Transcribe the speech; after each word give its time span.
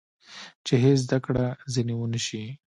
چې 0.65 0.73
هېڅ 0.83 0.97
زده 1.05 1.17
کړه 1.25 1.45
ځینې 1.73 1.93
ونه 1.97 2.19
شي. 2.27 2.43